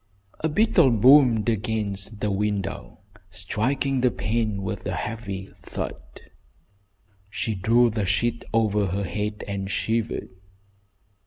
[0.39, 6.01] A beetle boomed against the window, striking the pane with a heavy thud.
[7.29, 10.29] She drew the sheet over her head and shivered.